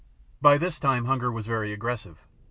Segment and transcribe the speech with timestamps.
[0.41, 2.25] By this time hunger was very aggressive.